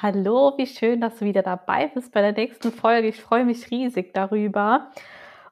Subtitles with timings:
[0.00, 3.08] Hallo, wie schön, dass du wieder dabei bist bei der nächsten Folge.
[3.08, 4.92] Ich freue mich riesig darüber.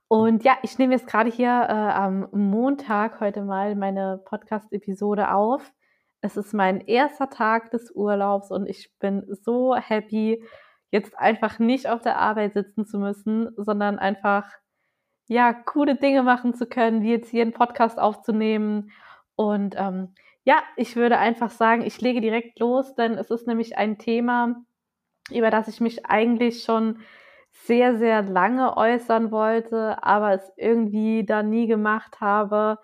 [0.07, 5.73] Und ja, ich nehme jetzt gerade hier äh, am Montag heute mal meine Podcast-Episode auf.
[6.21, 10.45] Es ist mein erster Tag des Urlaubs und ich bin so happy,
[10.93, 14.49] jetzt einfach nicht auf der Arbeit sitzen zu müssen, sondern einfach
[15.27, 18.93] ja coole Dinge machen zu können, wie jetzt hier einen Podcast aufzunehmen
[19.35, 20.15] und ähm,
[20.47, 24.55] ja, ich würde einfach sagen, ich lege direkt los, denn es ist nämlich ein Thema,
[25.31, 27.01] über das ich mich eigentlich schon
[27.51, 32.79] sehr, sehr lange äußern wollte, aber es irgendwie da nie gemacht habe.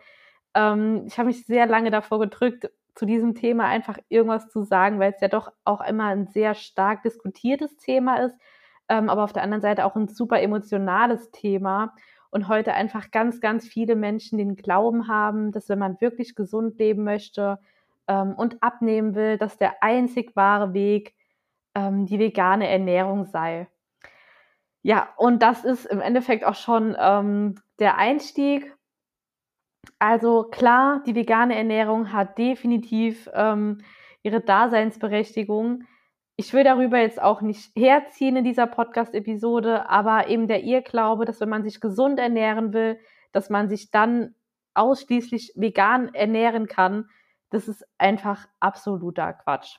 [0.54, 4.98] Ähm, ich habe mich sehr lange davor gedrückt, zu diesem Thema einfach irgendwas zu sagen,
[4.98, 8.36] weil es ja doch auch immer ein sehr stark diskutiertes Thema ist,
[8.88, 11.94] ähm, aber auf der anderen Seite auch ein super emotionales Thema
[12.32, 16.78] und heute einfach ganz, ganz viele Menschen den Glauben haben, dass wenn man wirklich gesund
[16.78, 17.58] leben möchte
[18.08, 21.14] ähm, und abnehmen will, dass der einzig wahre Weg
[21.74, 23.68] ähm, die vegane Ernährung sei.
[24.80, 28.74] Ja, und das ist im Endeffekt auch schon ähm, der Einstieg.
[29.98, 33.82] Also klar, die vegane Ernährung hat definitiv ähm,
[34.22, 35.84] ihre Daseinsberechtigung.
[36.36, 41.40] Ich will darüber jetzt auch nicht herziehen in dieser Podcast-Episode, aber eben der Irrglaube, dass
[41.40, 42.98] wenn man sich gesund ernähren will,
[43.32, 44.34] dass man sich dann
[44.74, 47.08] ausschließlich vegan ernähren kann,
[47.50, 49.76] das ist einfach absoluter Quatsch.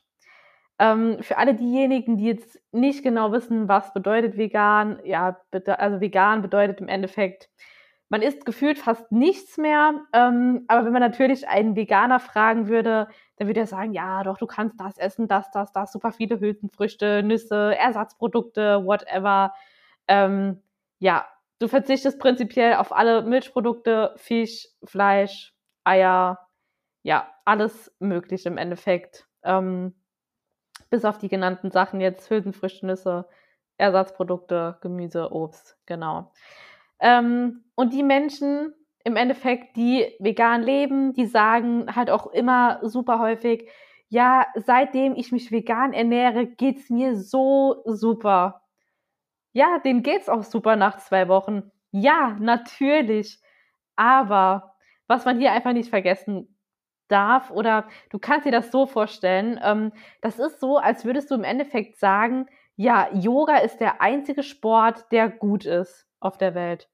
[0.79, 6.41] Ähm, für alle diejenigen, die jetzt nicht genau wissen, was bedeutet vegan, ja, also vegan
[6.41, 7.49] bedeutet im Endeffekt,
[8.09, 10.01] man isst gefühlt fast nichts mehr.
[10.13, 14.37] Ähm, aber wenn man natürlich einen Veganer fragen würde, dann würde er sagen, ja, doch,
[14.37, 19.53] du kannst das essen, das, das, das, super viele Hülsenfrüchte, Nüsse, Ersatzprodukte, whatever.
[20.07, 20.61] Ähm,
[20.99, 21.27] ja,
[21.59, 26.47] du verzichtest prinzipiell auf alle Milchprodukte, Fisch, Fleisch, Eier,
[27.01, 29.27] ja, alles möglich im Endeffekt.
[29.43, 29.95] Ähm,
[30.89, 33.27] bis auf die genannten Sachen jetzt Hülsenfrüchte, Nüsse,
[33.77, 36.31] Ersatzprodukte, Gemüse, Obst, genau.
[36.99, 38.73] Ähm, und die Menschen
[39.03, 43.69] im Endeffekt, die vegan leben, die sagen halt auch immer super häufig,
[44.09, 48.61] ja, seitdem ich mich vegan ernähre, geht's mir so super.
[49.53, 51.71] Ja, denen geht's auch super nach zwei Wochen.
[51.91, 53.39] Ja, natürlich.
[53.95, 54.75] Aber
[55.07, 56.57] was man hier einfach nicht vergessen
[57.07, 59.91] darf, oder du kannst dir das so vorstellen, ähm,
[60.21, 65.11] das ist so, als würdest du im Endeffekt sagen, ja, Yoga ist der einzige Sport,
[65.11, 66.89] der gut ist auf der Welt.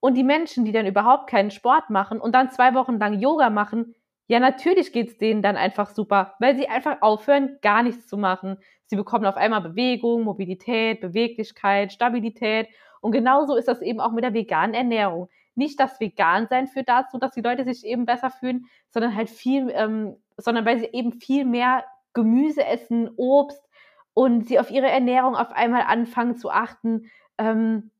[0.00, 3.50] Und die Menschen, die dann überhaupt keinen Sport machen und dann zwei Wochen lang Yoga
[3.50, 3.94] machen,
[4.26, 8.58] ja, natürlich geht's denen dann einfach super, weil sie einfach aufhören, gar nichts zu machen.
[8.86, 12.68] Sie bekommen auf einmal Bewegung, Mobilität, Beweglichkeit, Stabilität.
[13.00, 15.28] Und genauso ist das eben auch mit der veganen Ernährung.
[15.56, 19.68] Nicht das Vegan-Sein führt dazu, dass die Leute sich eben besser fühlen, sondern halt viel,
[19.74, 21.84] ähm, sondern weil sie eben viel mehr
[22.14, 23.68] Gemüse essen, Obst
[24.14, 27.10] und sie auf ihre Ernährung auf einmal anfangen zu achten.
[27.36, 27.90] Ähm,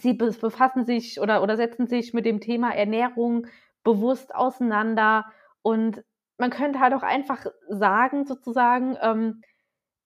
[0.00, 3.46] sie befassen sich oder, oder setzen sich mit dem Thema Ernährung
[3.84, 5.26] bewusst auseinander.
[5.62, 6.02] Und
[6.38, 9.42] man könnte halt auch einfach sagen, sozusagen, ähm,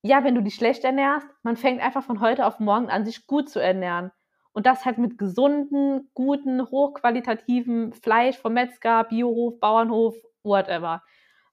[0.03, 3.27] ja, wenn du dich schlecht ernährst, man fängt einfach von heute auf morgen an, sich
[3.27, 4.13] gut zu ernähren.
[4.53, 11.03] Und das halt mit gesunden, guten, hochqualitativen Fleisch vom Metzger, Biohof, Bauernhof, whatever.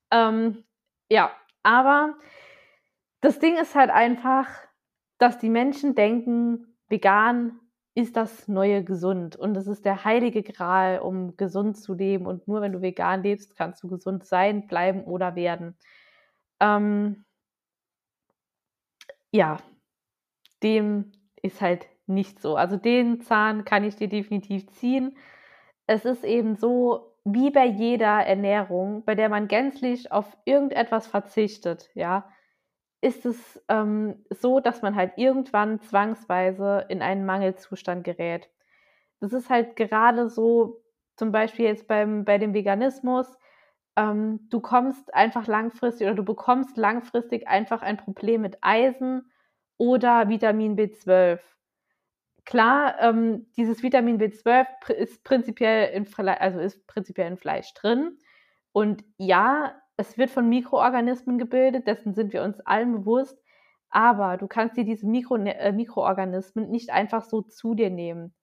[0.10, 0.64] Ähm,
[1.10, 1.32] ja,
[1.64, 2.16] aber
[3.20, 4.48] das Ding ist halt einfach,
[5.18, 7.60] dass die Menschen denken, vegan
[7.96, 12.48] ist das neue gesund und es ist der heilige Gral, um gesund zu leben und
[12.48, 15.78] nur wenn du vegan lebst, kannst du gesund sein, bleiben oder werden.
[16.60, 17.26] Ähm,
[19.32, 19.58] ja,
[20.64, 21.12] dem
[21.42, 22.56] ist halt nicht so.
[22.56, 25.18] Also den Zahn kann ich dir definitiv ziehen.
[25.88, 31.90] Es ist eben so, wie bei jeder Ernährung, bei der man gänzlich auf irgendetwas verzichtet,
[31.96, 32.30] ja,
[33.04, 38.50] ist es ähm, so, dass man halt irgendwann zwangsweise in einen Mangelzustand gerät.
[39.20, 40.82] Das ist halt gerade so,
[41.18, 43.38] zum Beispiel jetzt beim, bei dem Veganismus,
[43.98, 49.30] ähm, du kommst einfach langfristig oder du bekommst langfristig einfach ein Problem mit Eisen
[49.78, 51.42] oder Vitamin B12.
[52.46, 58.18] Klar, ähm, dieses Vitamin B12 ist prinzipiell in, also ist prinzipiell in Fleisch drin.
[58.72, 63.38] Und ja, es wird von Mikroorganismen gebildet, dessen sind wir uns allen bewusst.
[63.90, 68.34] Aber du kannst dir diese Mikro, äh, Mikroorganismen nicht einfach so zu dir nehmen.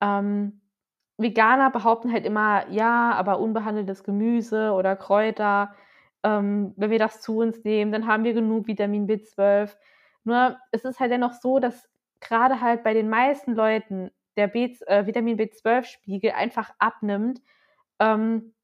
[0.00, 0.60] Ähm,
[1.16, 5.74] Veganer behaupten halt immer, ja, aber unbehandeltes Gemüse oder Kräuter,
[6.22, 9.76] ähm, wenn wir das zu uns nehmen, dann haben wir genug Vitamin B12.
[10.24, 11.88] Nur es ist halt dennoch so, dass
[12.20, 17.40] gerade halt bei den meisten Leuten der B, äh, Vitamin B12-Spiegel einfach abnimmt.
[18.00, 18.54] Ähm,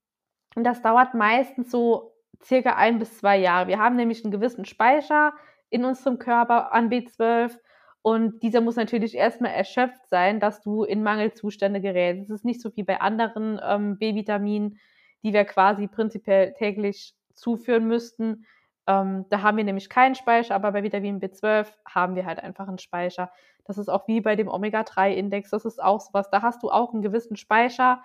[0.54, 2.12] und das dauert meistens so
[2.42, 3.68] circa ein bis zwei Jahre.
[3.68, 5.32] Wir haben nämlich einen gewissen Speicher
[5.70, 7.58] in unserem Körper an B12
[8.02, 12.24] und dieser muss natürlich erstmal erschöpft sein, dass du in Mangelzustände gerätst.
[12.24, 14.78] Es ist nicht so wie bei anderen ähm, B-Vitaminen,
[15.22, 18.44] die wir quasi prinzipiell täglich zuführen müssten.
[18.86, 22.68] Ähm, da haben wir nämlich keinen Speicher, aber bei Vitamin B12 haben wir halt einfach
[22.68, 23.32] einen Speicher.
[23.64, 26.28] Das ist auch wie bei dem Omega-3-Index, das ist auch sowas.
[26.30, 28.02] Da hast du auch einen gewissen Speicher.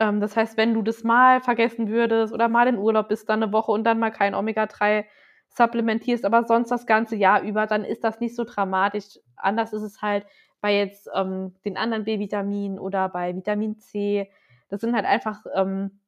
[0.00, 3.42] Ähm, das heißt, wenn du das mal vergessen würdest oder mal in Urlaub bist, dann
[3.42, 5.04] eine Woche und dann mal kein Omega-3
[5.48, 9.18] supplementierst, aber sonst das ganze Jahr über, dann ist das nicht so dramatisch.
[9.36, 10.26] Anders ist es halt
[10.60, 14.30] bei jetzt ähm, den anderen B-Vitaminen oder bei Vitamin C.
[14.68, 16.00] Das sind halt einfach ähm,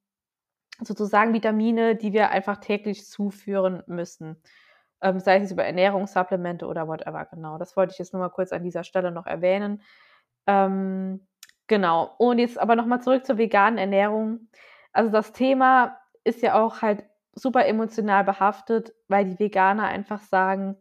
[0.83, 4.43] sozusagen Vitamine, die wir einfach täglich zuführen müssen.
[5.03, 7.59] Ähm, sei es über Ernährungssupplemente oder whatever, genau.
[7.59, 9.83] Das wollte ich jetzt nur mal kurz an dieser Stelle noch erwähnen.
[10.47, 11.27] Ähm,
[11.71, 12.15] genau.
[12.19, 14.49] Und jetzt aber nochmal zurück zur veganen Ernährung.
[14.93, 20.77] Also das Thema ist ja auch halt super emotional behaftet, weil die Veganer einfach sagen,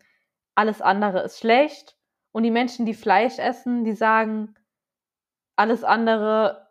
[0.55, 1.95] alles andere ist schlecht.
[2.31, 4.55] Und die Menschen, die Fleisch essen, die sagen,
[5.55, 6.67] alles andere,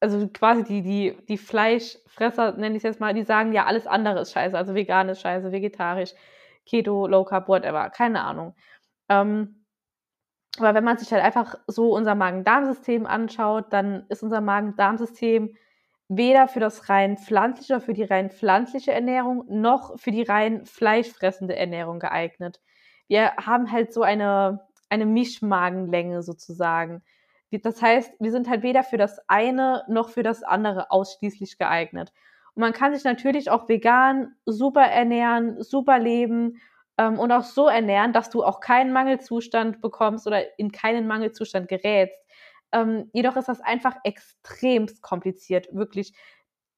[0.00, 3.88] also quasi die, die, die Fleischfresser, nenne ich es jetzt mal, die sagen, ja, alles
[3.88, 4.56] andere ist scheiße.
[4.56, 6.12] Also vegan ist scheiße, vegetarisch,
[6.64, 8.54] Keto, Low Carb, whatever, keine Ahnung.
[9.08, 9.65] Ähm,
[10.60, 15.54] aber wenn man sich halt einfach so unser Magen-Darm-System anschaut, dann ist unser Magen-Darm-System
[16.08, 21.56] weder für das rein pflanzliche, für die rein pflanzliche Ernährung noch für die rein fleischfressende
[21.56, 22.60] Ernährung geeignet.
[23.08, 27.02] Wir haben halt so eine, eine Mischmagenlänge sozusagen.
[27.50, 32.12] Das heißt, wir sind halt weder für das eine noch für das andere ausschließlich geeignet.
[32.54, 36.60] Und man kann sich natürlich auch vegan super ernähren, super leben
[36.98, 41.68] ähm, und auch so ernähren, dass du auch keinen Mangelzustand bekommst oder in keinen Mangelzustand
[41.68, 42.20] gerätst.
[42.72, 46.12] Ähm, jedoch ist das einfach extremst kompliziert, wirklich.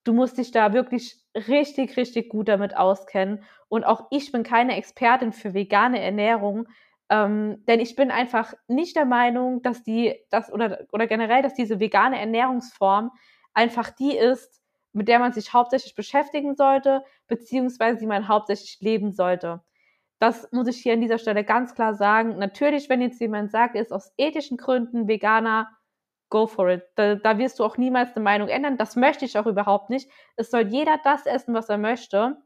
[0.04, 3.44] Du musst dich da wirklich richtig, richtig gut damit auskennen.
[3.68, 6.66] Und auch ich bin keine Expertin für vegane Ernährung,
[7.10, 11.54] ähm, denn ich bin einfach nicht der Meinung, dass die, das oder, oder generell, dass
[11.54, 13.10] diese vegane Ernährungsform
[13.54, 14.62] einfach die ist,
[14.92, 19.62] mit der man sich hauptsächlich beschäftigen sollte, beziehungsweise die man hauptsächlich leben sollte.
[20.18, 22.38] Das muss ich hier an dieser Stelle ganz klar sagen.
[22.38, 25.68] Natürlich, wenn jetzt jemand sagt, ist aus ethischen Gründen Veganer,
[26.28, 26.82] go for it.
[26.96, 28.76] Da, da wirst du auch niemals eine Meinung ändern.
[28.76, 30.10] Das möchte ich auch überhaupt nicht.
[30.36, 32.36] Es soll jeder das essen, was er möchte.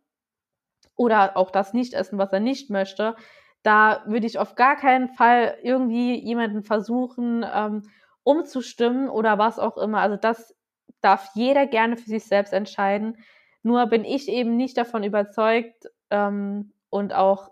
[0.96, 3.16] Oder auch das nicht essen, was er nicht möchte.
[3.62, 7.88] Da würde ich auf gar keinen Fall irgendwie jemanden versuchen, ähm,
[8.24, 10.00] umzustimmen oder was auch immer.
[10.00, 10.54] Also das
[11.00, 13.18] darf jeder gerne für sich selbst entscheiden.
[13.62, 17.50] Nur bin ich eben nicht davon überzeugt ähm, und auch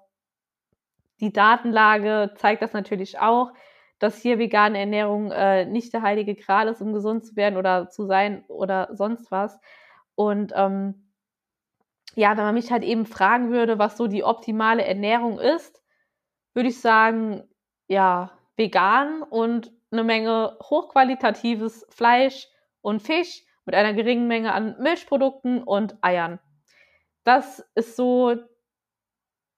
[1.20, 3.52] die Datenlage zeigt das natürlich auch,
[3.98, 7.90] dass hier vegane Ernährung äh, nicht der heilige Gral ist, um gesund zu werden oder
[7.90, 9.60] zu sein oder sonst was.
[10.14, 11.12] Und ähm,
[12.14, 15.82] ja, wenn man mich halt eben fragen würde, was so die optimale Ernährung ist,
[16.54, 17.44] würde ich sagen,
[17.88, 22.48] ja, vegan und eine Menge hochqualitatives Fleisch
[22.80, 26.40] und Fisch mit einer geringen Menge an Milchprodukten und Eiern.
[27.24, 28.36] Das ist so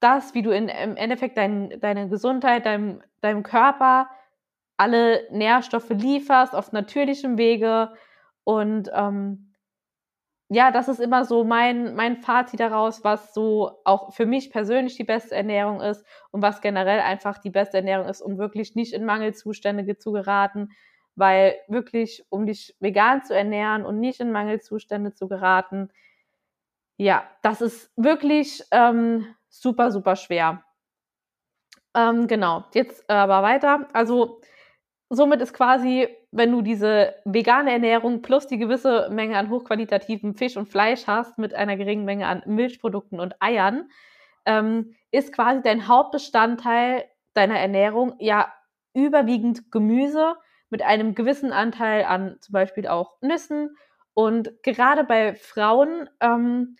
[0.02, 4.08] das, wie du in, im Endeffekt dein, deine Gesundheit, deinem, deinem Körper
[4.76, 7.92] alle Nährstoffe lieferst auf natürlichem Wege.
[8.44, 9.52] Und ähm,
[10.48, 14.96] ja, das ist immer so mein, mein Fazit daraus, was so auch für mich persönlich
[14.96, 18.92] die beste Ernährung ist und was generell einfach die beste Ernährung ist, um wirklich nicht
[18.92, 20.70] in Mangelzustände zu geraten.
[21.14, 25.90] Weil wirklich, um dich vegan zu ernähren und nicht in Mangelzustände zu geraten,
[26.96, 30.64] ja, das ist wirklich ähm, super, super schwer.
[31.94, 33.88] Ähm, genau, jetzt aber weiter.
[33.92, 34.40] Also
[35.10, 40.56] somit ist quasi, wenn du diese vegane Ernährung plus die gewisse Menge an hochqualitativen Fisch
[40.56, 43.90] und Fleisch hast, mit einer geringen Menge an Milchprodukten und Eiern,
[44.46, 47.04] ähm, ist quasi dein Hauptbestandteil
[47.34, 48.52] deiner Ernährung ja
[48.94, 50.36] überwiegend Gemüse
[50.70, 53.76] mit einem gewissen Anteil an zum Beispiel auch Nüssen.
[54.14, 56.76] Und gerade bei Frauen, ähm,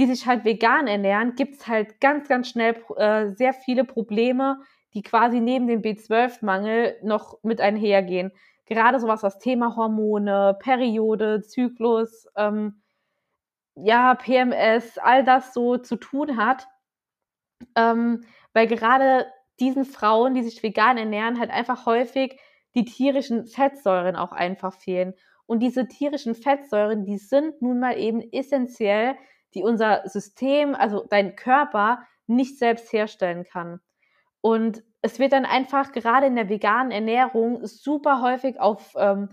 [0.00, 4.60] die sich halt vegan ernähren, gibt es halt ganz, ganz schnell äh, sehr viele Probleme,
[4.94, 8.32] die quasi neben dem B12-Mangel noch mit einhergehen.
[8.64, 12.80] Gerade sowas, was Thema Hormone, Periode, Zyklus, ähm,
[13.74, 16.66] ja, PMS, all das so zu tun hat.
[17.76, 19.26] Ähm, weil gerade
[19.60, 22.40] diesen Frauen, die sich vegan ernähren, halt einfach häufig
[22.74, 25.12] die tierischen Fettsäuren auch einfach fehlen.
[25.44, 29.16] Und diese tierischen Fettsäuren, die sind nun mal eben essentiell,
[29.54, 33.80] die unser System, also dein Körper, nicht selbst herstellen kann.
[34.40, 39.30] Und es wird dann einfach gerade in der veganen Ernährung super häufig auf ähm,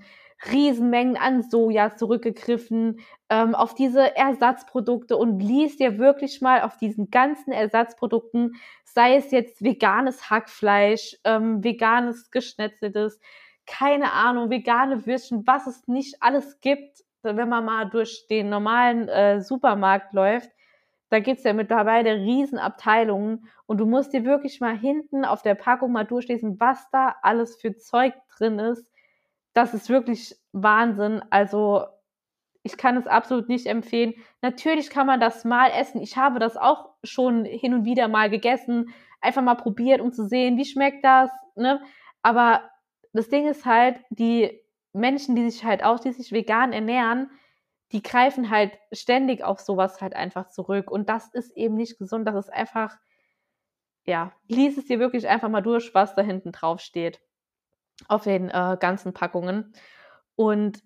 [0.52, 7.10] Riesenmengen an Soja zurückgegriffen, ähm, auf diese Ersatzprodukte und liest dir wirklich mal auf diesen
[7.10, 13.20] ganzen Ersatzprodukten, sei es jetzt veganes Hackfleisch, ähm, veganes geschnetzeltes,
[13.66, 17.04] keine Ahnung, vegane Würstchen, was es nicht alles gibt,
[17.36, 20.50] wenn man mal durch den normalen äh, Supermarkt läuft.
[21.10, 25.92] Da gibt's ja mittlerweile Riesenabteilungen und du musst dir wirklich mal hinten auf der Packung
[25.92, 28.86] mal durchlesen, was da alles für Zeug drin ist.
[29.54, 31.22] Das ist wirklich Wahnsinn.
[31.30, 31.86] Also
[32.64, 34.14] ich kann es absolut nicht empfehlen.
[34.42, 36.02] Natürlich kann man das mal essen.
[36.02, 40.28] Ich habe das auch schon hin und wieder mal gegessen, einfach mal probiert, um zu
[40.28, 41.32] sehen, wie schmeckt das.
[41.56, 41.82] Ne?
[42.22, 42.70] Aber
[43.14, 44.60] das Ding ist halt, die
[44.98, 47.30] Menschen, die sich halt ausschließlich vegan ernähren,
[47.92, 50.92] die greifen halt ständig auf sowas halt einfach zurück.
[50.92, 52.28] Und das ist eben nicht gesund.
[52.28, 52.98] Das ist einfach,
[54.06, 57.22] ja, lies es dir wirklich einfach mal durch, was da hinten drauf steht.
[58.08, 59.74] Auf den äh, ganzen Packungen.
[60.36, 60.84] Und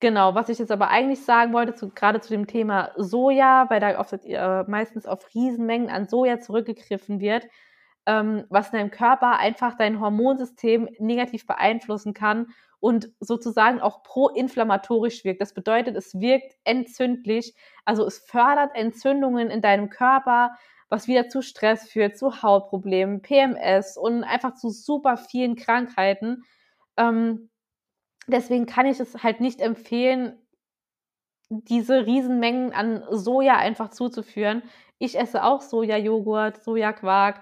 [0.00, 3.80] genau, was ich jetzt aber eigentlich sagen wollte, zu, gerade zu dem Thema Soja, weil
[3.80, 7.46] da oft, äh, meistens auf Riesenmengen an Soja zurückgegriffen wird,
[8.06, 12.48] ähm, was in deinem Körper einfach dein Hormonsystem negativ beeinflussen kann
[12.84, 15.40] und sozusagen auch proinflammatorisch wirkt.
[15.40, 17.54] Das bedeutet, es wirkt entzündlich,
[17.86, 20.54] also es fördert Entzündungen in deinem Körper,
[20.90, 26.44] was wieder zu Stress führt, zu Hautproblemen, PMS und einfach zu super vielen Krankheiten.
[26.98, 27.48] Ähm,
[28.26, 30.38] deswegen kann ich es halt nicht empfehlen,
[31.48, 34.62] diese Riesenmengen an Soja einfach zuzuführen.
[34.98, 37.40] Ich esse auch Sojajoghurt, Sojaquark,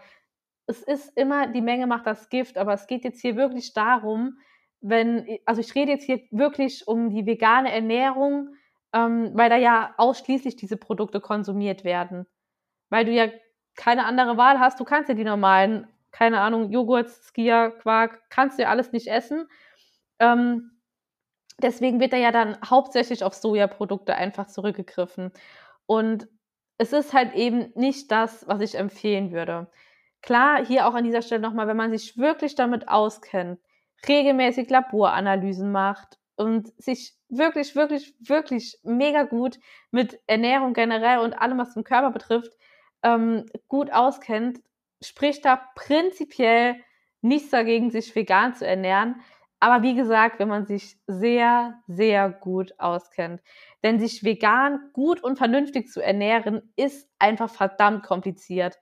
[0.68, 4.38] es ist immer, die Menge macht das Gift, aber es geht jetzt hier wirklich darum,
[4.82, 8.54] wenn, also ich rede jetzt hier wirklich um die vegane Ernährung,
[8.92, 12.26] ähm, weil da ja ausschließlich diese Produkte konsumiert werden.
[12.90, 13.28] Weil du ja
[13.76, 18.58] keine andere Wahl hast, du kannst ja die normalen, keine Ahnung, Joghurt, Skia, Quark, kannst
[18.58, 19.48] du ja alles nicht essen.
[20.18, 20.72] Ähm,
[21.62, 25.32] deswegen wird da ja dann hauptsächlich auf Sojaprodukte einfach zurückgegriffen.
[25.86, 26.28] Und
[26.76, 29.70] es ist halt eben nicht das, was ich empfehlen würde.
[30.22, 33.60] Klar, hier auch an dieser Stelle nochmal, wenn man sich wirklich damit auskennt,
[34.08, 39.58] regelmäßig Laboranalysen macht und sich wirklich, wirklich, wirklich mega gut
[39.90, 42.52] mit Ernährung generell und allem, was den Körper betrifft,
[43.02, 44.60] ähm, gut auskennt,
[45.02, 46.76] spricht da prinzipiell
[47.20, 49.20] nichts dagegen, sich vegan zu ernähren.
[49.60, 53.40] Aber wie gesagt, wenn man sich sehr, sehr gut auskennt.
[53.84, 58.78] Denn sich vegan gut und vernünftig zu ernähren, ist einfach verdammt kompliziert.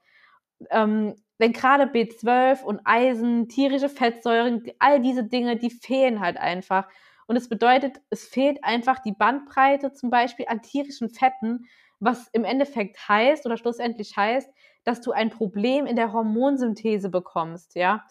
[0.71, 6.89] Ähm, denn gerade B12 und Eisen, tierische Fettsäuren, all diese Dinge, die fehlen halt einfach.
[7.27, 11.67] Und es bedeutet, es fehlt einfach die Bandbreite zum Beispiel an tierischen Fetten,
[11.99, 14.51] was im Endeffekt heißt oder schlussendlich heißt,
[14.85, 18.05] dass du ein Problem in der Hormonsynthese bekommst, ja.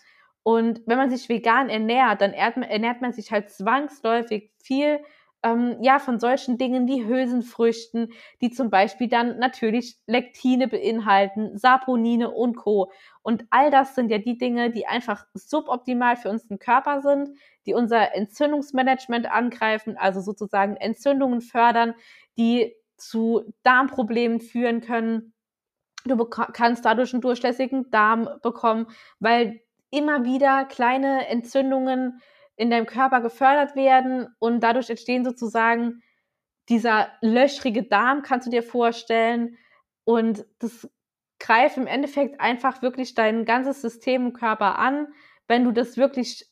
[0.44, 5.00] Und wenn man sich vegan ernährt, dann ernährt man sich halt zwangsläufig viel
[5.44, 12.32] ähm, ja, von solchen Dingen wie Hülsenfrüchten, die zum Beispiel dann natürlich Lektine beinhalten, Saponine
[12.32, 12.92] und Co.
[13.22, 17.30] Und all das sind ja die Dinge, die einfach suboptimal für unseren Körper sind,
[17.66, 21.94] die unser Entzündungsmanagement angreifen, also sozusagen Entzündungen fördern,
[22.38, 25.34] die zu Darmproblemen führen können.
[26.06, 28.88] Du kannst dadurch einen durchlässigen Darm bekommen,
[29.20, 32.22] weil immer wieder kleine Entzündungen
[32.60, 36.04] in deinem Körper gefördert werden und dadurch entstehen sozusagen
[36.68, 39.58] dieser löchrige Darm, kannst du dir vorstellen.
[40.04, 40.90] Und das
[41.40, 45.08] greift im Endeffekt einfach wirklich dein ganzes System im Körper an,
[45.48, 46.48] wenn du das wirklich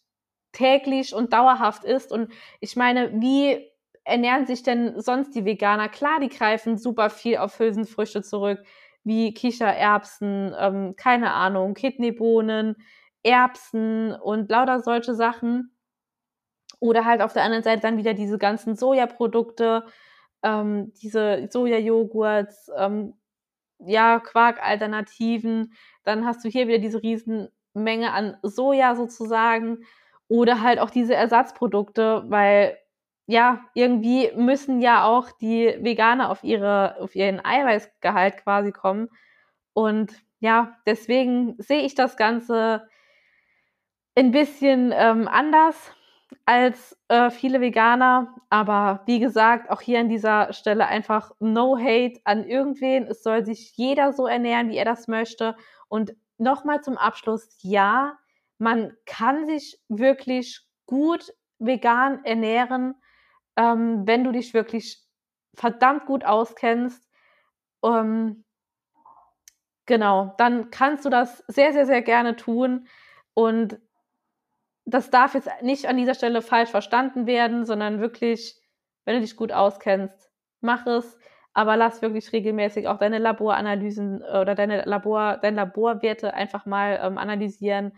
[0.54, 2.14] täglich und dauerhaft isst.
[2.14, 3.70] Und ich meine, wie
[4.06, 5.90] ernähren sich denn sonst die Veganer?
[5.90, 8.64] Klar, die greifen super viel auf Hülsenfrüchte zurück,
[9.04, 12.78] wie Kichererbsen, ähm, keine Ahnung, Kidneybohnen,
[13.24, 15.77] Erbsen und lauter solche Sachen.
[16.80, 19.86] Oder halt auf der anderen Seite dann wieder diese ganzen Sojaprodukte,
[20.44, 23.16] ähm, diese Sojajoghurts, ähm,
[23.80, 25.74] ja, Quark-Alternativen.
[26.04, 29.80] Dann hast du hier wieder diese Riesenmenge an Soja sozusagen.
[30.30, 32.78] Oder halt auch diese Ersatzprodukte, weil
[33.28, 39.10] ja, irgendwie müssen ja auch die Veganer auf ihre, auf ihren Eiweißgehalt quasi kommen.
[39.74, 42.88] Und ja, deswegen sehe ich das Ganze
[44.16, 45.94] ein bisschen ähm, anders
[46.46, 48.36] als äh, viele Veganer.
[48.50, 53.08] Aber wie gesagt, auch hier an dieser Stelle einfach no hate an irgendwen.
[53.08, 55.56] Es soll sich jeder so ernähren, wie er das möchte.
[55.88, 58.18] Und nochmal zum Abschluss, ja,
[58.58, 62.96] man kann sich wirklich gut vegan ernähren,
[63.56, 65.04] ähm, wenn du dich wirklich
[65.56, 67.08] verdammt gut auskennst.
[67.84, 68.44] Ähm,
[69.86, 72.88] genau, dann kannst du das sehr, sehr, sehr gerne tun.
[73.34, 73.80] Und
[74.88, 78.56] das darf jetzt nicht an dieser Stelle falsch verstanden werden, sondern wirklich,
[79.06, 81.20] wenn du dich gut auskennst, mach es,
[81.54, 87.00] aber lass wirklich regelmäßig auch deine Laboranalysen äh, oder deine Labor, deine Laborwerte einfach mal
[87.04, 87.94] ähm, analysieren.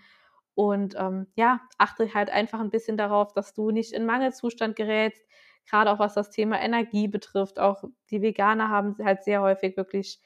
[0.55, 5.24] Und ähm, ja, achte halt einfach ein bisschen darauf, dass du nicht in Mangelzustand gerätst,
[5.69, 7.60] gerade auch was das Thema Energie betrifft.
[7.60, 10.19] Auch die Veganer haben halt sehr häufig wirklich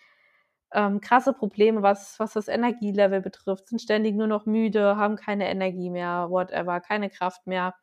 [0.74, 5.50] ähm, krasse Probleme, was, was das Energielevel betrifft, sind ständig nur noch müde, haben keine
[5.50, 7.76] Energie mehr, whatever, keine Kraft mehr.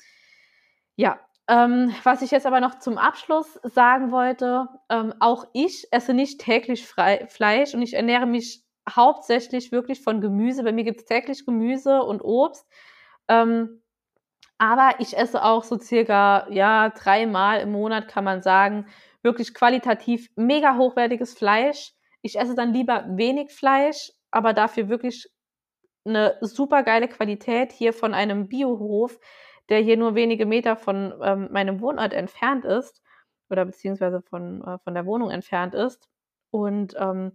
[0.96, 6.14] Ja, ähm, was ich jetzt aber noch zum Abschluss sagen wollte, ähm, auch ich esse
[6.14, 10.62] nicht täglich frei, Fleisch und ich ernähre mich hauptsächlich wirklich von Gemüse.
[10.62, 12.66] Bei mir gibt es täglich Gemüse und Obst.
[13.28, 13.82] Ähm,
[14.58, 18.86] aber ich esse auch so circa, ja, dreimal im Monat, kann man sagen,
[19.22, 21.94] wirklich qualitativ mega hochwertiges Fleisch.
[22.22, 25.28] Ich esse dann lieber wenig Fleisch, aber dafür wirklich
[26.04, 29.18] eine super geile Qualität hier von einem Biohof,
[29.68, 33.02] der hier nur wenige Meter von ähm, meinem Wohnort entfernt ist
[33.50, 36.08] oder beziehungsweise von, äh, von der Wohnung entfernt ist.
[36.50, 37.32] Und ähm,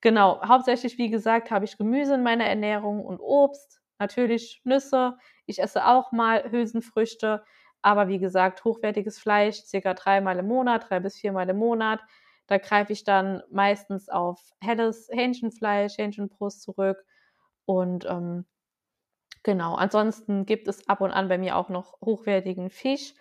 [0.00, 5.16] genau, hauptsächlich, wie gesagt, habe ich Gemüse in meiner Ernährung und Obst, natürlich Nüsse.
[5.46, 7.44] Ich esse auch mal Hülsenfrüchte,
[7.82, 12.00] aber wie gesagt, hochwertiges Fleisch, circa dreimal im Monat, drei bis viermal im Monat.
[12.48, 16.98] Da greife ich dann meistens auf helles Hähnchenfleisch, Hähnchenbrust zurück.
[17.66, 18.46] Und ähm,
[19.42, 23.14] genau, ansonsten gibt es ab und an bei mir auch noch hochwertigen Fisch.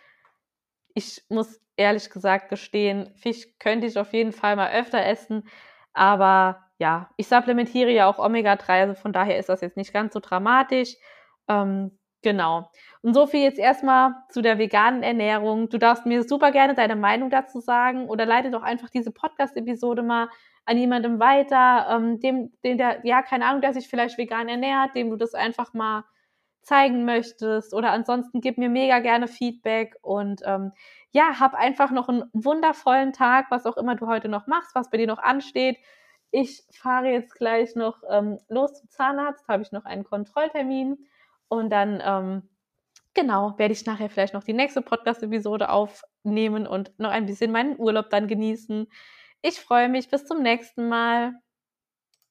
[0.93, 5.47] Ich muss ehrlich gesagt gestehen, Fisch könnte ich auf jeden Fall mal öfter essen.
[5.93, 10.13] Aber ja, ich supplementiere ja auch Omega-3, also von daher ist das jetzt nicht ganz
[10.13, 10.95] so dramatisch.
[11.47, 12.69] Ähm, Genau.
[13.01, 15.69] Und so viel jetzt erstmal zu der veganen Ernährung.
[15.69, 20.01] Du darfst mir super gerne deine Meinung dazu sagen oder leite doch einfach diese Podcast-Episode
[20.03, 20.29] mal
[20.65, 24.95] an jemandem weiter, ähm, dem, den der, ja, keine Ahnung, der sich vielleicht vegan ernährt,
[24.95, 26.03] dem du das einfach mal
[26.61, 27.73] zeigen möchtest.
[27.73, 30.73] Oder ansonsten gib mir mega gerne Feedback und ähm,
[31.11, 34.89] ja, hab einfach noch einen wundervollen Tag, was auch immer du heute noch machst, was
[34.89, 35.77] bei dir noch ansteht.
[36.31, 40.97] Ich fahre jetzt gleich noch ähm, los zum Zahnarzt, habe ich noch einen Kontrolltermin.
[41.49, 42.49] Und dann, ähm,
[43.13, 47.79] genau, werde ich nachher vielleicht noch die nächste Podcast-Episode aufnehmen und noch ein bisschen meinen
[47.79, 48.87] Urlaub dann genießen.
[49.41, 50.09] Ich freue mich.
[50.09, 51.33] Bis zum nächsten Mal.